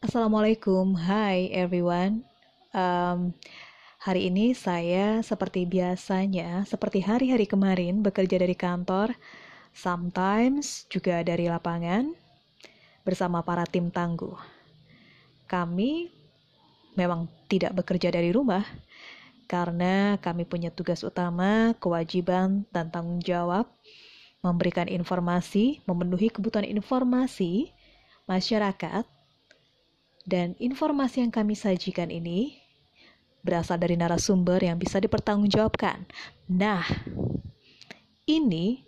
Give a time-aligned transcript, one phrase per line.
[0.00, 2.24] Assalamualaikum, hi everyone.
[2.72, 3.36] Um,
[4.00, 9.12] hari ini saya seperti biasanya, seperti hari-hari kemarin bekerja dari kantor,
[9.76, 12.16] sometimes juga dari lapangan
[13.04, 14.40] bersama para tim tangguh.
[15.44, 16.08] Kami
[16.96, 18.64] memang tidak bekerja dari rumah
[19.52, 23.68] karena kami punya tugas utama, kewajiban, dan tanggung jawab
[24.40, 27.76] memberikan informasi, memenuhi kebutuhan informasi
[28.24, 29.19] masyarakat
[30.28, 32.60] dan informasi yang kami sajikan ini
[33.40, 36.04] berasal dari narasumber yang bisa dipertanggungjawabkan.
[36.48, 36.84] Nah,
[38.28, 38.84] ini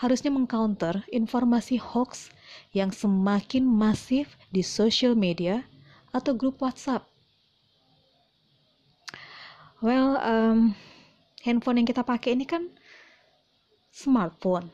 [0.00, 2.32] harusnya mengcounter informasi hoax
[2.72, 5.64] yang semakin masif di social media
[6.12, 7.04] atau grup WhatsApp.
[9.84, 10.72] Well, um,
[11.44, 12.72] handphone yang kita pakai ini kan
[13.92, 14.72] smartphone.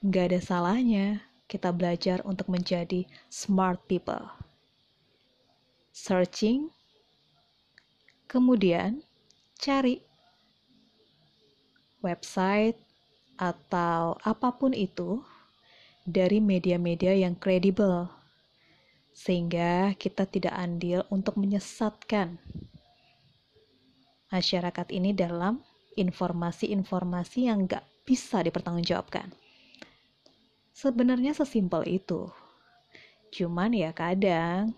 [0.00, 4.43] Gak ada salahnya kita belajar untuk menjadi smart people
[5.94, 6.74] searching,
[8.26, 8.98] kemudian
[9.54, 10.02] cari
[12.02, 12.74] website
[13.38, 15.22] atau apa pun itu
[16.02, 18.10] dari media-media yang kredibel,
[19.14, 22.42] sehingga kita tidak andil untuk menyesatkan
[24.34, 25.62] masyarakat ini dalam
[25.94, 29.30] informasi-informasi yang nggak bisa dipertanggungjawabkan.
[30.74, 32.26] Sebenarnya sesimpel itu.
[33.30, 34.74] Cuman ya kadang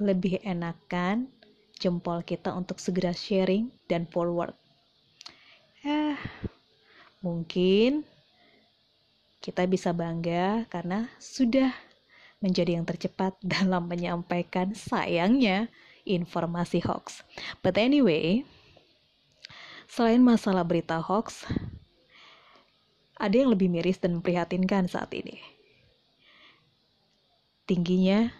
[0.00, 1.28] lebih enakan
[1.76, 4.56] jempol kita untuk segera sharing dan forward.
[5.84, 6.16] Eh,
[7.20, 8.04] mungkin
[9.40, 11.72] kita bisa bangga karena sudah
[12.40, 15.68] menjadi yang tercepat dalam menyampaikan sayangnya
[16.04, 17.24] informasi hoax.
[17.60, 18.44] But anyway,
[19.88, 21.44] selain masalah berita hoax,
[23.20, 25.40] ada yang lebih miris dan memprihatinkan saat ini.
[27.68, 28.39] Tingginya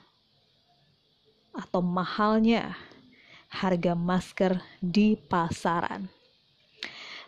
[1.55, 2.79] atau mahalnya
[3.51, 6.07] harga masker di pasaran.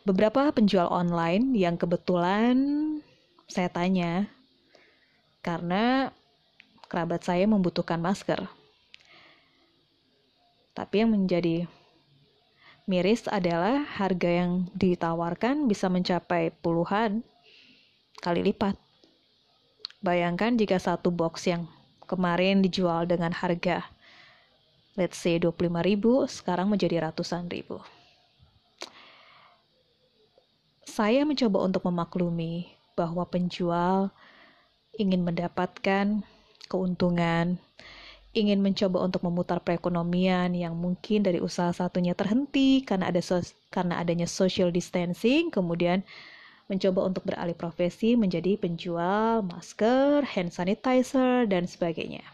[0.02, 2.58] Beberapa penjual online yang kebetulan
[3.46, 4.26] saya tanya
[5.42, 6.10] karena
[6.86, 8.46] kerabat saya membutuhkan masker.
[10.72, 11.66] Tapi yang menjadi
[12.86, 17.22] miris adalah harga yang ditawarkan bisa mencapai puluhan
[18.22, 18.78] kali lipat.
[20.02, 21.70] Bayangkan jika satu box yang
[22.10, 23.86] kemarin dijual dengan harga
[24.96, 27.80] let's say 25 ribu, sekarang menjadi ratusan ribu.
[30.84, 34.12] Saya mencoba untuk memaklumi bahwa penjual
[35.00, 36.20] ingin mendapatkan
[36.68, 37.56] keuntungan,
[38.36, 43.96] ingin mencoba untuk memutar perekonomian yang mungkin dari usaha satunya terhenti karena ada sos karena
[44.00, 46.04] adanya social distancing, kemudian
[46.68, 52.24] mencoba untuk beralih profesi menjadi penjual masker, hand sanitizer, dan sebagainya.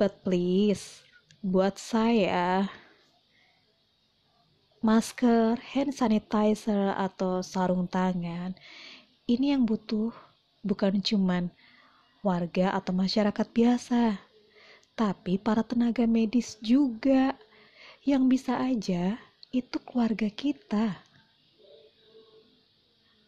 [0.00, 1.04] But please,
[1.44, 2.72] buat saya,
[4.80, 8.56] masker, hand sanitizer, atau sarung tangan,
[9.28, 10.08] ini yang butuh
[10.64, 11.52] bukan cuman
[12.24, 14.16] warga atau masyarakat biasa,
[14.96, 17.36] tapi para tenaga medis juga
[18.00, 19.20] yang bisa aja
[19.52, 20.96] itu keluarga kita.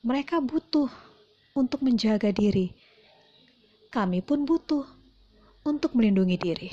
[0.00, 0.88] Mereka butuh
[1.52, 2.72] untuk menjaga diri.
[3.92, 5.01] Kami pun butuh
[5.62, 6.70] untuk melindungi diri.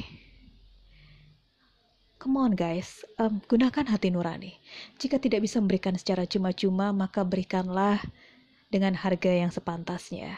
[2.20, 4.60] Come on guys, um, gunakan hati nurani.
[5.00, 8.04] Jika tidak bisa memberikan secara cuma-cuma, maka berikanlah
[8.68, 10.36] dengan harga yang sepantasnya.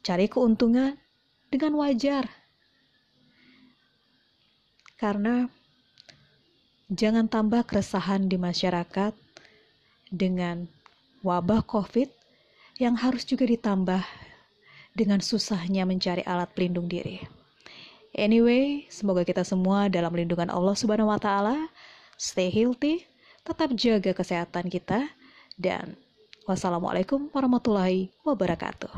[0.00, 0.96] Cari keuntungan
[1.52, 2.24] dengan wajar.
[4.96, 5.44] Karena
[6.88, 9.12] jangan tambah keresahan di masyarakat
[10.08, 10.64] dengan
[11.20, 12.08] wabah COVID
[12.80, 14.00] yang harus juga ditambah
[14.92, 17.20] dengan susahnya mencari alat pelindung diri.
[18.12, 21.56] Anyway, semoga kita semua dalam lindungan Allah Subhanahu wa taala,
[22.20, 23.08] stay healthy,
[23.40, 25.08] tetap jaga kesehatan kita
[25.56, 25.96] dan
[26.44, 28.92] wassalamualaikum warahmatullahi wabarakatuh.